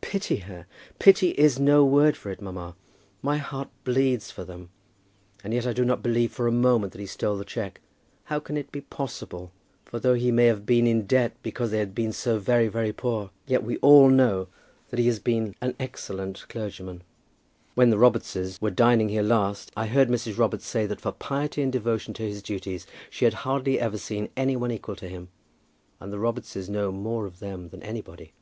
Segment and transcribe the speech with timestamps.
[0.00, 0.66] "Pity her!
[0.98, 2.74] Pity is no word for it, mamma.
[3.22, 4.70] My heart bleeds for them.
[5.44, 7.80] And yet I do not believe for a moment that he stole the cheque.
[8.24, 9.52] How can it be possible?
[9.84, 12.92] For though he may have been in debt because they have been so very, very
[12.92, 14.48] poor; yet we all know
[14.88, 17.04] that he has been an excellent clergyman.
[17.76, 20.36] When the Robartses were dining here last, I heard Mrs.
[20.36, 24.30] Robarts say that for piety and devotion to his duties she had hardly ever seen
[24.36, 25.28] any one equal to him.
[26.00, 28.32] And the Robartses know more of them than anybody."